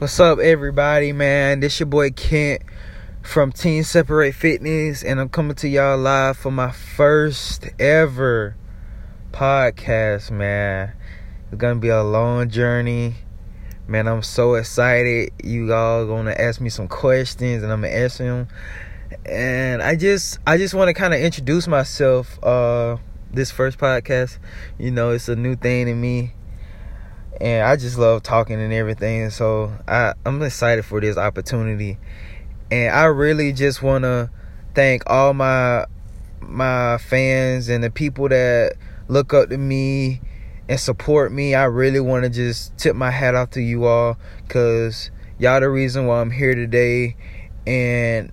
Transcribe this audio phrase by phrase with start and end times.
[0.00, 1.60] What's up, everybody, man?
[1.60, 2.62] This your boy Kent
[3.20, 8.56] from Team Separate Fitness, and I'm coming to y'all live for my first ever
[9.30, 10.94] podcast, man.
[11.52, 13.16] It's gonna be a long journey.
[13.86, 15.32] Man, I'm so excited.
[15.44, 18.48] You all gonna ask me some questions and I'm gonna answer them.
[19.26, 22.96] And I just I just wanna kinda introduce myself, uh,
[23.30, 24.38] this first podcast.
[24.78, 26.32] You know, it's a new thing to me
[27.40, 29.30] and I just love talking and everything.
[29.30, 31.98] So I I'm excited for this opportunity,
[32.70, 34.30] and I really just want to
[34.74, 35.86] thank all my
[36.40, 38.74] my fans and the people that
[39.08, 40.20] look up to me
[40.68, 41.54] and support me.
[41.54, 45.70] I really want to just tip my hat off to you all because y'all the
[45.70, 47.16] reason why I'm here today,
[47.66, 48.30] and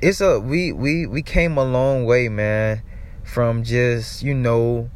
[0.00, 2.82] it's a we we we came a long way, man,
[3.24, 4.90] from just you know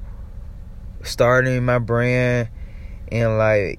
[1.02, 2.48] starting my brand
[3.10, 3.78] and like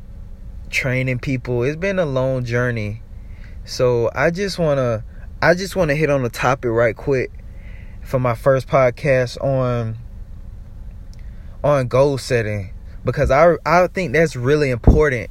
[0.70, 1.63] training people.
[1.63, 3.02] It's been a long journey.
[3.66, 5.04] So I just wanna
[5.41, 7.32] I just wanna hit on the topic right quick
[8.04, 9.98] for my first podcast on
[11.63, 15.29] on goal setting because I I think that's really important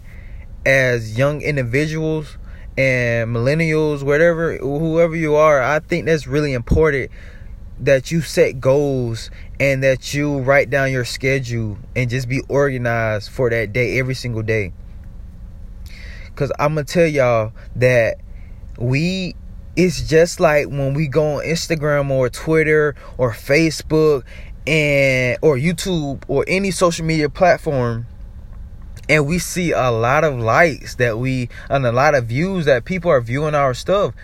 [0.67, 2.37] as young individuals
[2.77, 7.11] and millennials whatever whoever you are I think that's really important
[7.81, 13.31] that you set goals and that you write down your schedule and just be organized
[13.31, 14.73] for that day every single day.
[16.35, 18.19] Cause I'm gonna tell y'all that
[18.79, 19.35] we
[19.75, 24.25] it's just like when we go on Instagram or Twitter or Facebook
[24.67, 28.07] and or YouTube or any social media platform
[29.09, 32.85] and we see a lot of likes that we and a lot of views that
[32.85, 34.15] people are viewing our stuff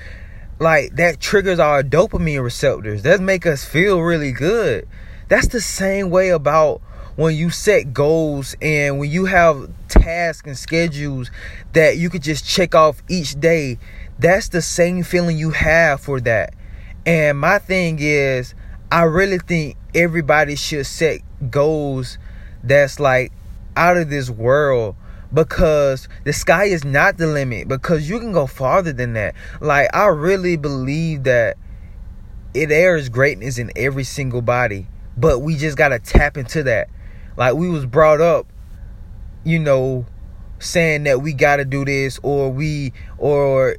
[0.63, 3.03] like that triggers our dopamine receptors.
[3.03, 4.89] That make us feel really good.
[5.29, 6.81] That's the same way about
[7.17, 11.31] when you set goals and when you have tasks and schedules
[11.75, 13.79] that you could just check off each day.
[14.19, 16.55] That's the same feeling you have for that.
[17.05, 18.55] And my thing is
[18.93, 22.19] i really think everybody should set goals
[22.63, 23.33] that's like
[23.75, 24.95] out of this world
[25.33, 29.35] because the sky is not the limit because you can go farther than that.
[29.61, 31.57] Like i really believe that
[32.55, 36.89] it airs greatness in every single body but we just got to tap into that.
[37.37, 38.47] Like we was brought up
[39.45, 40.07] you know
[40.59, 43.77] saying that we got to do this or we or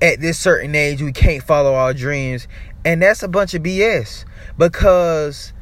[0.00, 2.48] at this certain age we can't follow our dreams
[2.84, 4.24] and that's a bunch of bs
[4.56, 5.52] because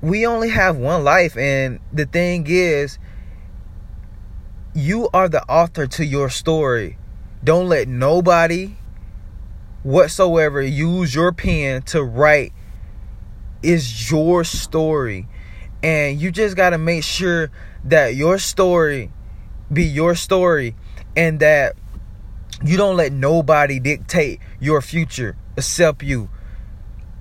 [0.00, 2.98] we only have one life and the thing is
[4.76, 6.98] you are the author to your story.
[7.42, 8.76] Don't let nobody
[9.82, 12.52] whatsoever use your pen to write
[13.62, 15.26] is your story.
[15.82, 17.50] And you just got to make sure
[17.84, 19.10] that your story
[19.72, 20.76] be your story
[21.16, 21.74] and that
[22.62, 26.28] you don't let nobody dictate your future except you.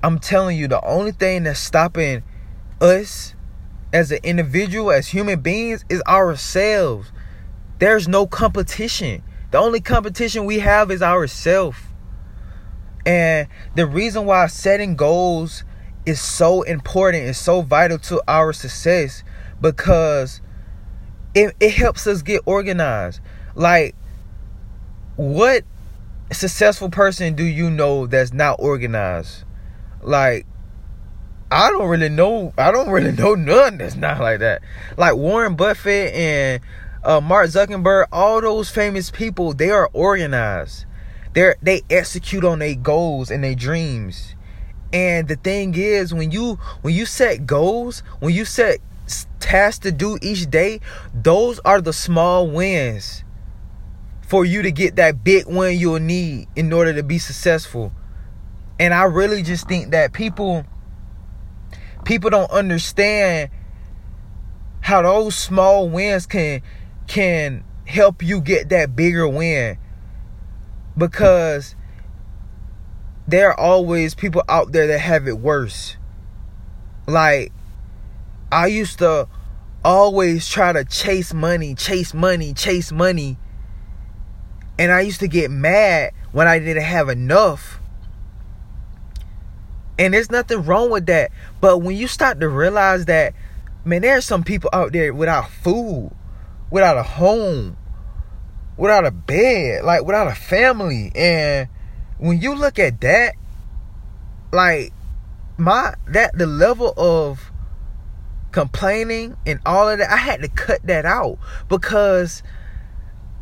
[0.03, 2.23] I'm telling you, the only thing that's stopping
[2.81, 3.33] us
[3.93, 7.13] as an individual, as human beings, is ourselves.
[7.79, 9.23] There's no competition.
[9.51, 11.77] The only competition we have is ourselves.
[13.05, 15.63] And the reason why setting goals
[16.05, 19.23] is so important, is so vital to our success
[19.61, 20.41] because
[21.33, 23.19] it, it helps us get organized.
[23.55, 23.95] Like,
[25.15, 25.63] what
[26.31, 29.43] successful person do you know that's not organized?
[30.01, 30.45] Like,
[31.51, 32.53] I don't really know.
[32.57, 34.61] I don't really know none that's not like that.
[34.97, 36.61] Like Warren Buffett and
[37.05, 40.85] uh, Mark Zuckerberg, all those famous people, they are organized.
[41.33, 44.35] They they execute on their goals and their dreams.
[44.91, 48.79] And the thing is, when you when you set goals, when you set
[49.39, 50.79] tasks to do each day,
[51.13, 53.23] those are the small wins
[54.27, 57.91] for you to get that big win you'll need in order to be successful.
[58.79, 60.65] And I really just think that people
[62.03, 63.51] people don't understand
[64.81, 66.61] how those small wins can
[67.07, 69.77] can help you get that bigger win
[70.97, 71.75] because
[73.27, 75.97] there are always people out there that have it worse.
[77.07, 77.51] Like
[78.51, 79.27] I used to
[79.83, 83.37] always try to chase money, chase money, chase money.
[84.77, 87.79] And I used to get mad when I didn't have enough.
[89.97, 91.31] And there's nothing wrong with that.
[91.61, 93.33] But when you start to realize that,
[93.85, 96.11] man, there are some people out there without food
[96.69, 97.77] without a home,
[98.77, 101.11] without a bed, like without a family.
[101.15, 101.69] And
[102.17, 103.35] when you look at that,
[104.51, 104.93] like
[105.57, 107.51] my that the level of
[108.51, 112.41] complaining and all of that, I had to cut that out because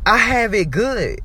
[0.06, 1.20] I have it good.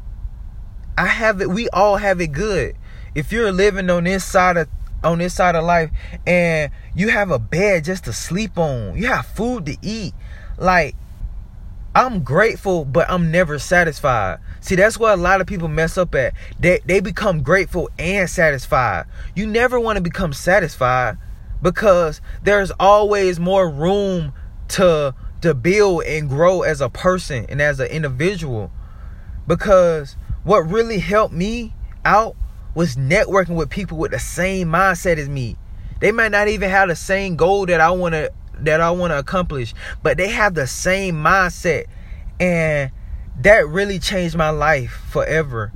[0.97, 1.49] I have it.
[1.49, 2.75] We all have it good.
[3.15, 4.67] If you're living on this side of
[5.03, 5.89] on this side of life
[6.27, 10.13] and you have a bed just to sleep on, you have food to eat,
[10.57, 10.95] like
[11.99, 14.39] I'm grateful, but I'm never satisfied.
[14.61, 16.33] See, that's what a lot of people mess up at.
[16.57, 19.05] They they become grateful and satisfied.
[19.35, 21.17] You never want to become satisfied
[21.61, 24.31] because there's always more room
[24.69, 28.71] to to build and grow as a person and as an individual.
[29.45, 30.15] Because
[30.45, 31.73] what really helped me
[32.05, 32.37] out
[32.75, 35.57] was networking with people with the same mindset as me.
[35.99, 38.31] They might not even have the same goal that I want to
[38.65, 39.73] that I want to accomplish,
[40.03, 41.85] but they have the same mindset
[42.39, 42.91] and
[43.41, 45.71] that really changed my life forever.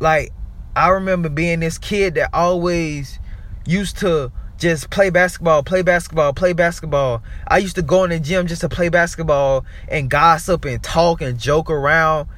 [0.00, 0.32] Like
[0.74, 3.18] I remember being this kid that always
[3.66, 7.22] used to just play basketball, play basketball, play basketball.
[7.48, 11.20] I used to go in the gym just to play basketball and gossip and talk
[11.20, 12.28] and joke around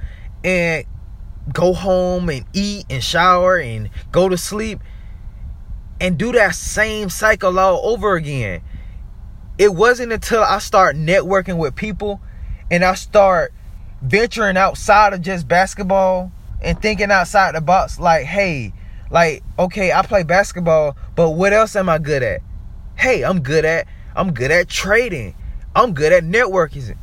[0.42, 0.84] and
[1.52, 4.80] go home and eat and shower and go to sleep
[6.00, 8.62] and do that same cycle all over again.
[9.56, 12.20] It wasn't until I start networking with people
[12.70, 13.52] and I start
[14.02, 18.72] venturing outside of just basketball and thinking outside the box like, hey,
[19.10, 22.40] like, okay, I play basketball, but what else am I good at?
[22.96, 23.86] Hey, I'm good at
[24.16, 25.34] I'm good at trading.
[25.74, 26.96] I'm good at networking.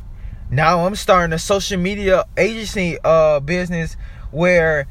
[0.50, 3.96] Now I'm starting a social media agency uh business
[4.30, 4.86] where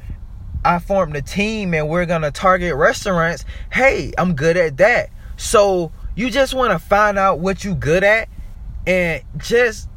[0.64, 3.46] I formed a team and we're gonna target restaurants.
[3.72, 5.10] Hey, I'm good at that.
[5.38, 8.30] So you just want to find out what you good at
[8.86, 9.88] and just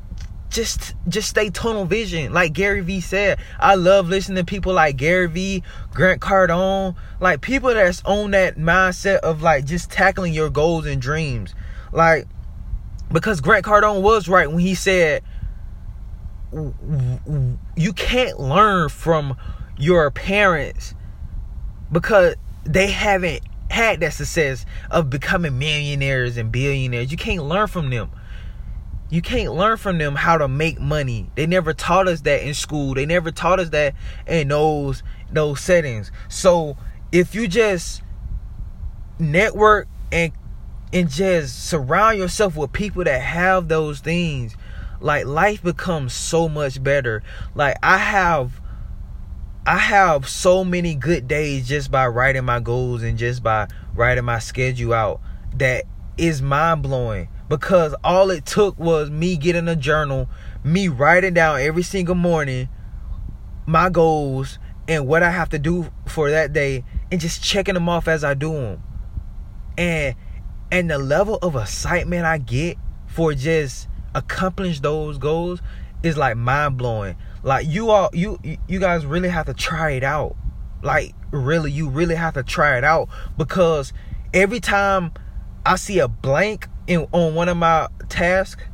[0.51, 2.33] just just stay tunnel vision.
[2.33, 7.41] Like gary vee said i love listening to people like gary vee grant cardone like
[7.41, 11.55] people that's on that mindset of like just tackling your goals and dreams.
[11.93, 12.27] Like
[13.13, 15.23] because grant cardone was right when he said
[16.53, 19.37] you can't learn from
[19.77, 20.95] your parents
[21.91, 22.35] because
[22.65, 23.41] they haven't
[23.75, 28.11] had that success of becoming millionaires and billionaires you can't learn from them
[29.11, 31.31] you can't learn from them how to make money.
[31.37, 32.95] They never taught us that in school.
[32.95, 33.95] They never taught us that
[34.27, 36.11] in those those settings.
[36.29, 36.77] So
[37.13, 38.03] if you just
[39.21, 40.33] network and
[40.93, 44.57] and just surround yourself with people that have those things,
[45.01, 47.23] like life becomes so much better.
[47.55, 48.61] Like I have
[49.67, 54.25] I have so many good days just by writing my goals and just by writing
[54.25, 55.23] my schedule out
[55.55, 55.85] that
[56.19, 60.29] is mind blowing because all it took was me getting a journal,
[60.63, 62.69] me writing down every single morning
[63.67, 67.89] my goals and what I have to do for that day and just checking them
[67.89, 68.83] off as I do them.
[69.79, 70.15] And
[70.71, 72.77] and the level of excitement I get
[73.07, 75.63] for just accomplish those goals
[76.03, 77.17] is like mind blowing.
[77.45, 80.35] Like you all you you guys really have to try it out.
[80.83, 83.93] Like really you really have to try it out because
[84.33, 85.13] every time
[85.67, 88.65] I see a blank in on one of my tasks,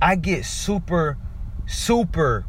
[0.00, 1.18] I get super,
[1.66, 2.46] super.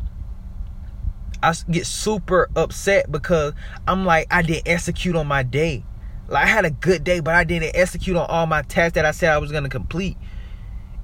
[1.42, 3.54] I get super upset because
[3.88, 5.84] I'm like I didn't execute on my day.
[6.28, 9.06] Like I had a good day, but I didn't execute on all my tasks that
[9.06, 10.16] I said I was gonna complete.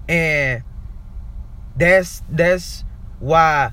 [0.07, 0.61] And
[1.75, 2.83] that's that's
[3.19, 3.71] why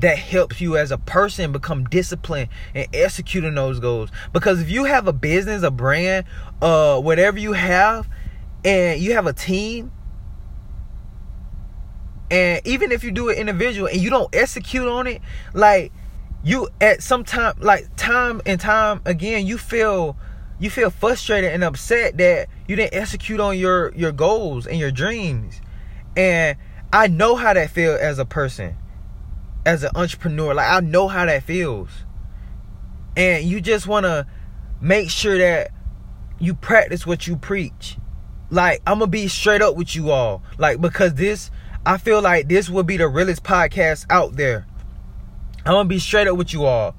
[0.00, 4.10] that helps you as a person become disciplined and executing those goals.
[4.32, 6.26] Because if you have a business, a brand,
[6.60, 8.08] uh, whatever you have,
[8.64, 9.92] and you have a team
[12.30, 15.22] and even if you do it individual and you don't execute on it
[15.54, 15.92] like
[16.42, 20.16] you at some time like time and time again you feel
[20.58, 24.90] you feel frustrated and upset that you didn't execute on your your goals and your
[24.90, 25.60] dreams
[26.16, 26.56] and
[26.92, 28.76] i know how that feels as a person
[29.66, 31.90] as an entrepreneur like i know how that feels
[33.16, 34.26] and you just want to
[34.80, 35.70] make sure that
[36.38, 37.98] you practice what you preach
[38.50, 40.42] like I'm gonna be straight up with you all.
[40.58, 41.50] Like because this
[41.84, 44.66] I feel like this will be the realest podcast out there.
[45.64, 46.94] I'm gonna be straight up with you all.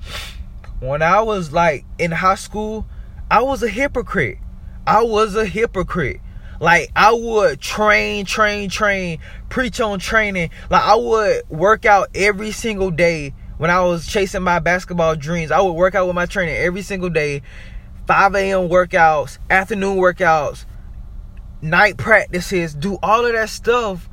[0.79, 2.85] When I was like in high school,
[3.31, 4.39] I was a hypocrite.
[4.85, 6.21] I was a hypocrite.
[6.59, 10.49] Like I would train, train, train, preach on training.
[10.69, 15.51] Like I would work out every single day when I was chasing my basketball dreams.
[15.51, 17.41] I would work out with my trainer every single day.
[18.07, 18.69] 5 a.m.
[18.69, 20.65] workouts, afternoon workouts,
[21.61, 24.09] night practices, do all of that stuff.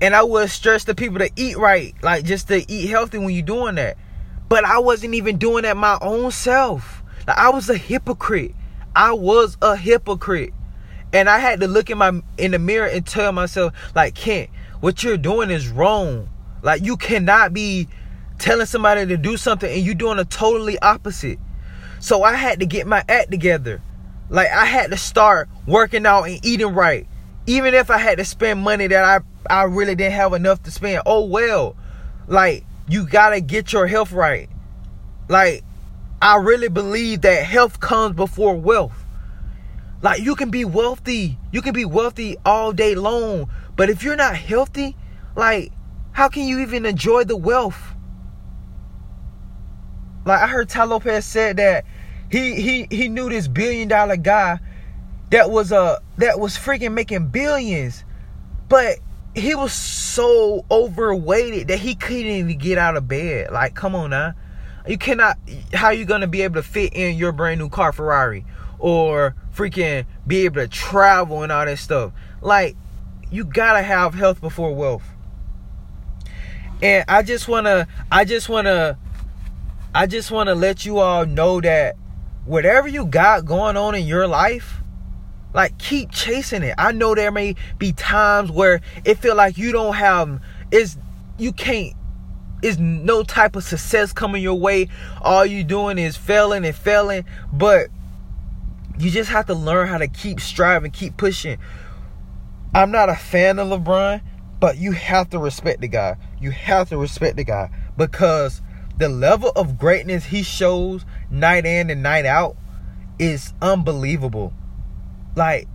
[0.00, 3.30] And I would stress the people to eat right, like just to eat healthy when
[3.30, 3.96] you're doing that.
[4.48, 7.02] But I wasn't even doing that my own self.
[7.26, 8.54] Like I was a hypocrite.
[8.94, 10.52] I was a hypocrite.
[11.14, 14.50] And I had to look in my in the mirror and tell myself, like, Kent,
[14.80, 16.28] what you're doing is wrong.
[16.62, 17.88] Like you cannot be
[18.38, 21.38] telling somebody to do something and you're doing a totally opposite.
[22.00, 23.80] So I had to get my act together.
[24.28, 27.06] Like I had to start working out and eating right.
[27.46, 30.70] Even if I had to spend money that I I really didn't have enough to
[30.70, 31.02] spend.
[31.06, 31.76] Oh well.
[32.26, 34.48] Like you got to get your health right.
[35.28, 35.62] Like
[36.20, 39.03] I really believe that health comes before wealth.
[40.02, 41.38] Like you can be wealthy.
[41.52, 44.96] You can be wealthy all day long, but if you're not healthy,
[45.36, 45.72] like
[46.12, 47.94] how can you even enjoy the wealth?
[50.24, 51.84] Like I heard Tai Lopez said that
[52.30, 54.58] he he he knew this billion dollar guy
[55.30, 58.04] that was a uh, that was freaking making billions,
[58.68, 58.98] but
[59.34, 63.50] he was so overweighted that he couldn't even get out of bed.
[63.50, 64.34] Like, come on now.
[64.86, 65.38] You cannot
[65.72, 68.44] how you gonna be able to fit in your brand new car Ferrari
[68.78, 72.12] or freaking be able to travel and all that stuff.
[72.40, 72.76] Like,
[73.30, 75.04] you gotta have health before wealth.
[76.82, 78.98] And I just wanna I just wanna
[79.94, 81.96] I just wanna let you all know that
[82.44, 84.80] whatever you got going on in your life,
[85.52, 86.74] like keep chasing it.
[86.76, 90.40] I know there may be times where it feel like you don't have
[90.70, 90.96] is
[91.38, 91.94] you can't
[92.62, 94.88] is no type of success coming your way.
[95.20, 97.88] All you doing is failing and failing, but
[98.98, 101.58] you just have to learn how to keep striving, keep pushing.
[102.74, 104.20] I'm not a fan of LeBron,
[104.60, 106.16] but you have to respect the guy.
[106.40, 108.62] You have to respect the guy because
[108.96, 112.56] the level of greatness he shows night in and night out
[113.18, 114.52] is unbelievable.
[115.36, 115.68] Like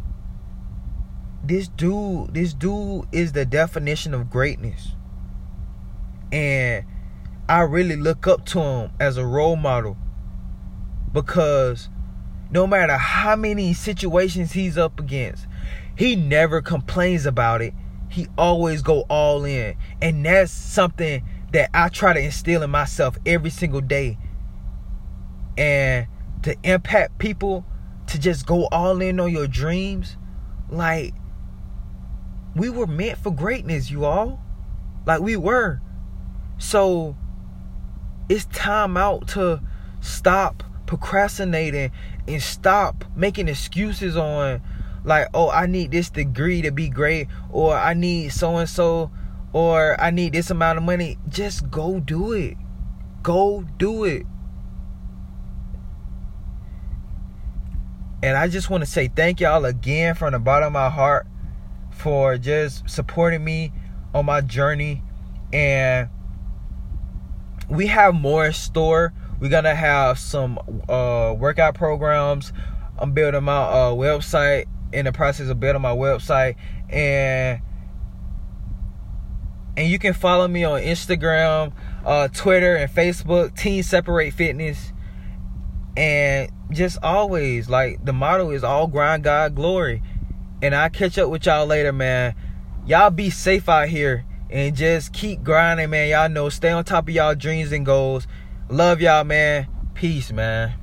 [1.43, 4.93] this dude, this dude is the definition of greatness.
[6.31, 6.85] And
[7.47, 9.97] I really look up to him as a role model
[11.11, 11.89] because
[12.51, 15.48] no matter how many situations he's up against,
[15.96, 17.74] he never complains about it.
[18.10, 19.75] He always go all in.
[20.01, 24.18] And that's something that I try to instill in myself every single day.
[25.58, 26.08] And
[26.44, 27.65] to impact people,
[28.08, 30.18] to just go all in on your dreams,
[30.70, 31.13] like
[32.56, 34.41] we were meant for greatness, you all.
[35.06, 35.82] Like we were.
[36.58, 37.15] So
[38.27, 39.62] it's time out to
[40.01, 41.91] stop procrastinating
[42.29, 44.62] and stop making excuses on
[45.03, 49.12] like, oh, I need this degree to be great, or I need so and so
[49.51, 52.57] or I need this amount of money, just go do it.
[53.24, 54.25] Go do it.
[58.21, 61.25] And I just want to say thank y'all again from the bottom of my heart
[61.91, 63.71] for just supporting me
[64.13, 65.03] on my journey.
[65.51, 66.09] And
[67.69, 69.13] we have more store.
[69.39, 72.51] We're gonna have some uh, workout programs.
[72.98, 76.55] I'm building my uh, website in the process of building my website
[76.89, 77.62] and
[79.79, 81.72] and you can follow me on Instagram,
[82.05, 84.91] uh, Twitter, and Facebook, Team Separate Fitness.
[85.96, 90.03] And just always, like, the motto is all grind, God, glory.
[90.62, 92.36] And i catch up with y'all later, man.
[92.86, 96.10] Y'all be safe out here and just keep grinding, man.
[96.10, 98.27] Y'all know, stay on top of y'all dreams and goals.
[98.71, 99.67] Love y'all, man.
[99.95, 100.75] Peace, man.